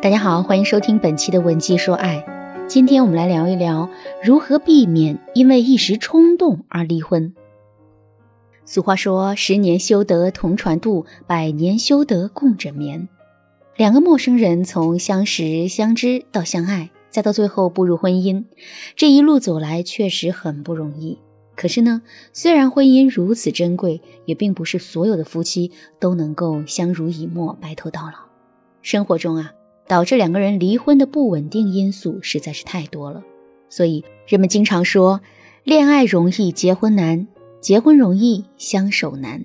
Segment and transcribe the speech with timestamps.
[0.00, 2.24] 大家好，欢迎收听本期的文姬说爱。
[2.68, 3.88] 今天我们来聊一聊
[4.22, 7.34] 如何避免因为一时冲动而离婚。
[8.64, 13.08] 俗话说：“十年修得同船渡，百年修得共枕眠。”
[13.76, 18.44] 两个陌生人从相识、相知到相爱，再到最后步入婚姻，
[18.96, 21.18] 这一路走来确实很不容易。
[21.54, 22.02] 可是呢，
[22.32, 25.70] 虽然婚姻如此珍贵，也并不是所有的夫妻
[26.00, 28.30] 都能够相濡以沫、白头到老。
[28.80, 29.52] 生活中啊，
[29.86, 33.22] 导致两个人离婚的不稳定因素实在是太多了，
[33.68, 35.20] 所以人们经常说，
[35.64, 37.26] 恋爱容易结婚难，
[37.60, 39.44] 结婚容易相守难。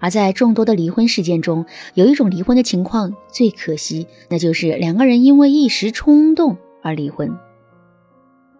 [0.00, 1.64] 而在众多的离婚事件中，
[1.94, 7.34] 有一种离婚的情况最可惜，那就是两个人因为一时冲动而离婚。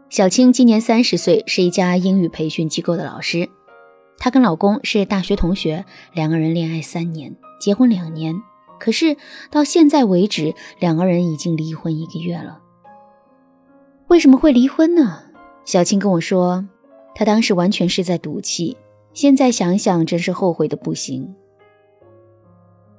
[0.08, 3.48] 小青今年三十岁，是一家英语培训机构的老师。
[4.16, 5.84] 她跟老公是大学同学，
[6.14, 8.34] 两个人恋爱三年，结婚两年。
[8.84, 9.16] 可是
[9.50, 12.60] 到现在为止，两个人已经离婚一个月了。
[14.08, 15.22] 为什么会离婚呢？
[15.64, 16.68] 小青跟我说，
[17.14, 18.76] 她当时完全是在赌气，
[19.14, 21.34] 现在想想真是后悔的不行。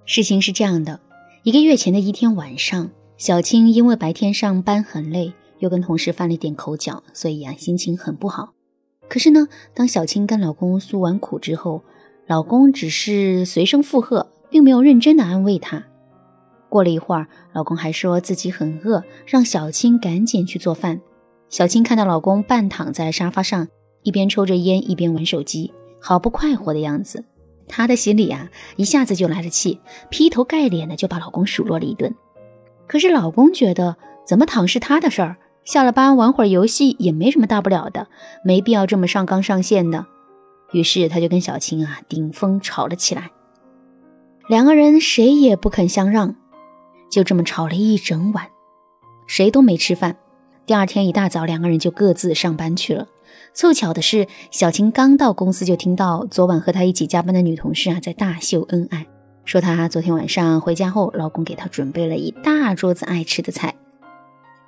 [0.06, 1.00] 事情是这样的，
[1.44, 5.34] 一个月前的一天晚上，小青因为白天上班很累。
[5.60, 8.54] 又跟同事犯了点口角，所以啊心情很不好。
[9.08, 11.84] 可是呢，当小青跟老公诉完苦之后，
[12.26, 15.84] 老公只是随声附和，并没有认真的安慰她。
[16.70, 21.02] 过了一会儿，老公还说自己很饿，让小青赶紧去做饭。
[21.50, 23.68] 小青看到老公半躺在沙发上，
[24.04, 27.26] 一边抽着烟，一边玩手机，好不快活的样子，
[27.68, 32.16] 她的心里啊一下子就来了气，劈头盖脸的就把老公数落了一顿。
[32.88, 35.36] 可是老公觉得，怎么躺是他的事儿。
[35.66, 38.08] 下了班玩会儿游戏也没什么大不了的，
[38.46, 40.06] 没必要这么上纲上线的。
[40.72, 43.32] 于是他就跟小青啊顶风吵了起来，
[44.48, 46.36] 两个人谁也不肯相让，
[47.10, 48.48] 就这么吵了一整晚，
[49.26, 50.18] 谁都没吃饭。
[50.68, 53.08] 第二天一大早，两个人就各自上班去了。
[53.56, 59.08] 凑巧的是，小青刚到公司就听到昨晚和她一起加班的女同事啊在大秀恩爱，
[59.46, 63.74] 说她昨天晚上回家后，老公给她准备了一大桌子爱吃的菜。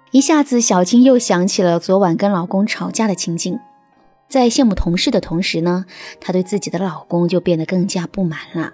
[0.09, 3.59] 一下子，小青又想起了昨晚跟老公吵架的情景，
[4.27, 5.85] 在羡慕同事的同时呢，
[6.19, 8.73] 她对自己的老公就变得更加不满了。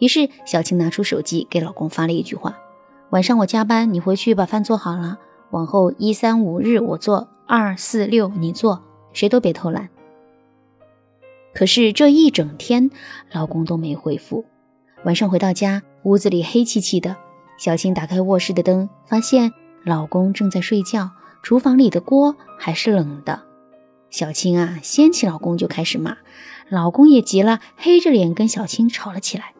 [0.00, 2.58] 于是，小青拿出手机给老公发了一句话
[3.10, 5.18] ：“晚上我加班，你回去把饭做好了。
[5.50, 9.88] 往后一三五日我做，二四六你做，谁都别偷懒。”
[11.54, 12.90] 可是这一整天，
[13.30, 14.44] 老公都没回复。
[15.04, 17.16] 晚上回到家，屋子里黑漆漆的，
[17.58, 19.52] 小青打开卧室的灯，发现。
[19.82, 21.10] 老公正在睡觉，
[21.42, 23.40] 厨房里的锅还是冷的。
[24.10, 26.18] 小青啊，掀起老公就开始骂，
[26.68, 29.54] 老公也急了，黑着脸跟小青吵了起来。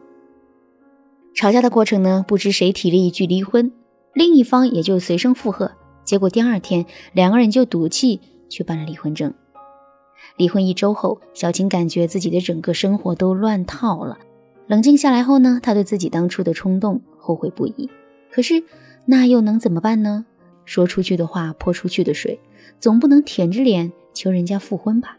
[1.33, 3.71] 吵架的过程呢，不知谁提了一句离婚，
[4.13, 5.71] 另一方也就随声附和。
[6.03, 8.19] 结果第二天，两个人就赌气
[8.49, 9.33] 去办了离婚证。
[10.37, 14.17] 离婚一周后，小青感觉自己的整个生活都乱套了。
[14.67, 17.89] 冷静下来后呢，她对自己当初的冲动后悔不已。
[18.31, 18.63] 可是。
[19.03, 20.25] 那又能怎么办呢？
[20.63, 22.39] 说出去的话泼出去的水，
[22.79, 25.17] 总不能舔着脸求人家复婚吧？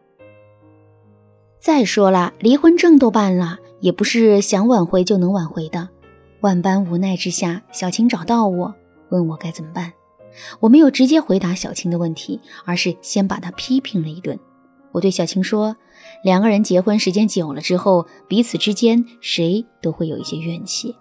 [1.59, 5.89] 再说了，离婚证都办了，也不是想挽回就能挽回的。
[6.43, 8.75] 万般无奈之下，小青找到我，
[9.11, 9.93] 问我该怎么办。
[10.59, 14.37] 我没有直接回答小青的问题，而是先把她批评了一顿。
[14.91, 15.77] 我对小青说
[16.25, 20.97] ：“两个人结婚时间久了之后，彼此之间谁都会有一些怨气。”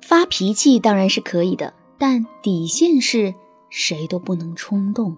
[0.00, 3.34] 发脾气当然是可以的，但底线是
[3.68, 5.16] 谁都不能冲动。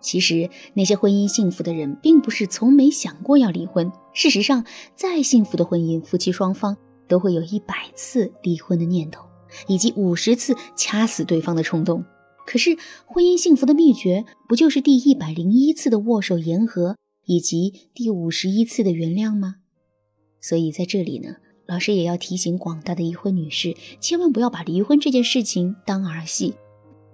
[0.00, 3.92] 其实那些婚姻幸福的人，并不是从没想过要离婚。
[4.14, 6.74] 事实上，再幸福的婚姻，夫妻双方
[7.12, 9.22] 都会有一百次离婚的念头，
[9.66, 12.02] 以及五十次掐死对方的冲动。
[12.46, 12.74] 可是，
[13.04, 16.96] 婚姻幸福的秘诀，不就是第一百零一次的握手言和，
[17.26, 19.56] 以及第五十一次的原谅吗？
[20.40, 21.36] 所以在这里呢。
[21.66, 26.54] 老师也要提醒广大的已婚女士，千万不要把离婚这件事情当儿戏。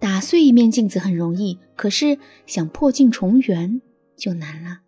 [0.01, 3.81] 打碎一面镜子很容易，可是想破镜重圆
[4.17, 4.81] 就难了。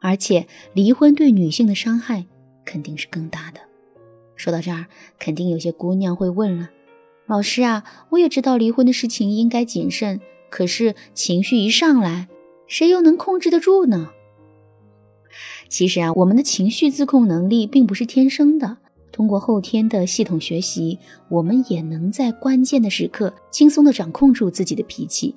[0.00, 2.26] 而且离婚对女性的伤害
[2.64, 3.60] 肯定是更大的。
[4.36, 4.86] 说到这儿，
[5.18, 6.70] 肯定有些姑娘会问了：
[7.26, 12.28] 老师啊，我也知道离婚的事情应该谨慎，可是情绪一上来，
[12.66, 14.10] 谁又能控制得住呢？
[15.68, 18.78] 其实啊，我们的情绪自控能力并不是天生的。
[19.10, 20.98] 通过后天的系统学习，
[21.30, 25.34] 我们也能在关键的时刻轻松地掌控住自己的脾气。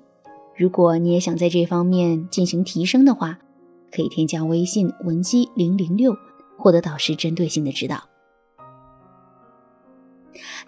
[0.57, 3.40] 如果你也想在这方面进行提升的话，
[3.90, 6.13] 可以添加微信文姬零零六，
[6.57, 8.08] 获得导师针对性的指导。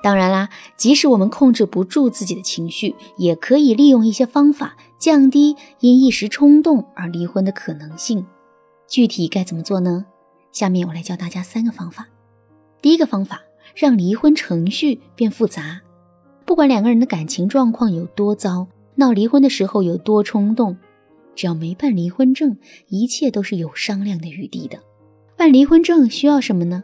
[0.02, 8.26] 当然啦，即使我们控制不住自己的情绪，也可以利用一些方法降低因一时冲动而离婚的可能性。
[8.88, 10.06] 具体该怎么做呢？
[10.52, 12.08] 下面我来教大家三个方法。
[12.82, 13.42] 第一个方法，
[13.76, 15.82] 让离婚程序变复杂。
[16.46, 20.76] 不管两个人的感情状况有多糟，闹离婚的时候有多冲动，
[21.36, 22.58] 只要没办离婚证，
[22.90, 24.78] 一切都是有商量的余地的。
[25.38, 26.84] 办离婚证需要什么呢？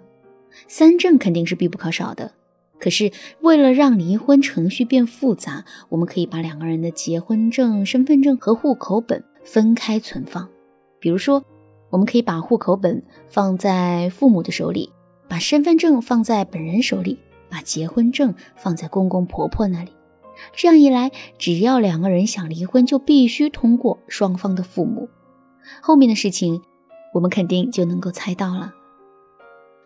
[0.68, 2.32] 三证肯定是必不可少的。
[2.80, 10.48] 可是，为了让离婚程序变复杂，我们可以把两个人的结婚证、身份证和户口本分开存放。
[11.00, 11.44] 比如说，
[11.90, 14.92] 我们可以把户口本放在父母的手里，
[15.28, 17.18] 把身份证放在本人手里，
[17.50, 19.92] 把结婚证放在公公婆婆那里。
[20.54, 25.10] 这样一来，只要两个人想离婚，就必须通过双方的父母。
[25.82, 26.62] 后面的事情，
[27.14, 28.76] 我们肯定就能够猜到了。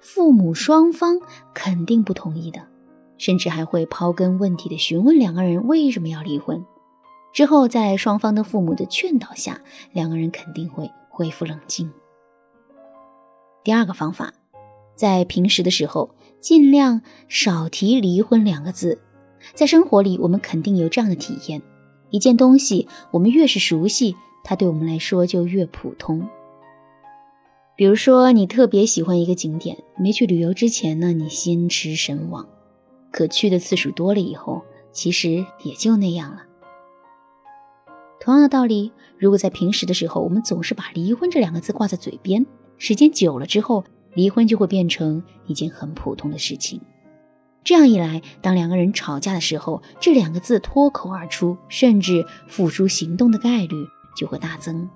[0.02, 1.20] 父母双方
[1.54, 2.68] 肯定不同意的。
[3.22, 6.66] 甚至还会刨根问底的询问两个人为什么要离婚。
[7.32, 9.62] 之后，在双方的父母的劝导下，
[9.94, 11.92] 两个人肯定会恢复冷静。
[13.64, 14.34] 第二个方法，
[14.96, 19.00] 在平时的时候尽量少提离婚两个字。
[19.54, 21.62] 在生活里，我们肯定有这样的体验：
[22.10, 26.28] 一件东西，我们越是熟悉，它对我们来说就越普通。
[27.76, 32.48] 比如说，你特别喜欢一个景点，没去旅游之前呢，你心驰神往。
[33.12, 36.44] 可去的次数多了以后，其实也就那样了。
[38.20, 42.46] 同样的道理，如果在平时的时候，我们总是把离婚这两个字挂在嘴边，
[42.78, 46.80] 时间久了之后，离婚就会变成一件很普通的事情。
[47.64, 53.76] 这样一来，当两个人吵架的时候，这两个字脱口而出，甚至付诸行动的概率
[54.16, 54.90] 就会大增。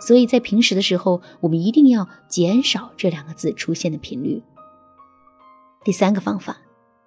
[0.00, 4.42] 所以在平时的时候，我们一定要减少这两个字出现的频率。
[5.84, 6.58] 第三个方法。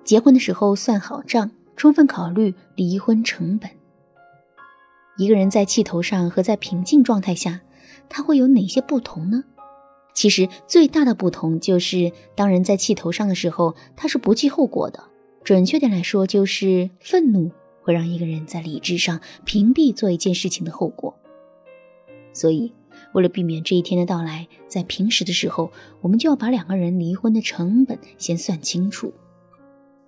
[0.05, 3.71] 结婚的时候算好账，充分考虑离婚成本。
[5.17, 7.61] 一个人在气头上和在平静状态下，
[8.07, 9.43] 他会有哪些不同呢？
[10.13, 15.03] 其实最大的不同就是，当人在气头上的时候，他是不计后果的。
[15.43, 17.49] 准确点来说，就是愤怒
[17.81, 21.15] 会让一个人在理智上屏蔽做一件事情的后果。
[22.31, 22.71] 所以，
[23.13, 25.71] 为了避免这一天的到来，在平时的时候，
[26.01, 29.11] 我们就要把两个人离婚的成本先算清楚。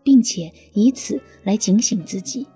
[0.07, 2.48] 并且以此来警醒自己，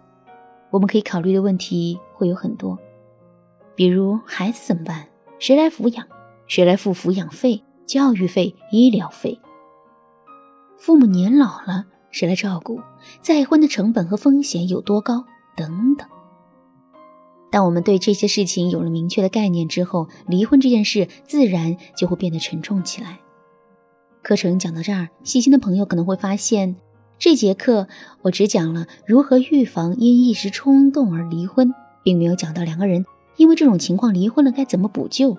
[0.69, 2.79] 我们可以考虑的问题会有很多，
[3.75, 5.09] 比如孩子怎么办？
[5.37, 6.07] 谁来抚养？
[6.47, 9.37] 谁来付抚养费、教育费、医疗费？
[10.77, 12.79] 父母年老了，谁来照顾？
[13.19, 15.25] 再婚的成本和风险有多高？
[15.57, 16.07] 等等。
[17.51, 23.19] 当我们对这些事情有了明确的概念之后，离婚这件事自然就会变得沉重起来。
[24.23, 26.77] 课程讲到这儿，细心的朋友可能会发现。
[27.21, 27.87] 这节课
[28.23, 31.71] 我只讲了如何预防因一时冲动而离婚，
[32.01, 33.05] 并没有讲到两个人
[33.37, 35.37] 因为这种情况离婚了该怎么补救。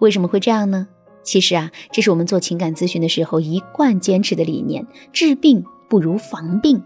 [0.00, 0.88] 为什么会这样呢？
[1.22, 6.82] 其实啊，这是我们做情感咨询的时候一贯坚持的理念：治病不如防病。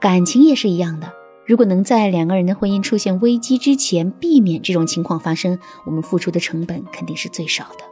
[0.00, 1.12] 感情也是一样的，
[1.44, 7.84] 如果能在两个人的婚姻出现危机之前避免这种情况发生，我们付出的成本肯定是最少的。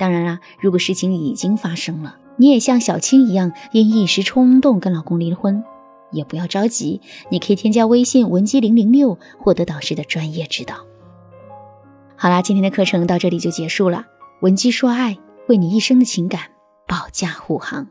[0.00, 2.16] 当然啦，如果事情已经发生了。
[2.40, 5.62] 你也像小青一样，因一时冲动跟老公离婚，
[6.10, 10.76] 也不要着急，你可以添加微信文姬零零六，获得导师的专业指导。
[12.16, 14.06] 好啦，今天的课程到这里就结束了。
[14.40, 15.18] 文姬说爱，
[15.48, 16.40] 为你一生的情感
[16.88, 17.86] 保驾护航。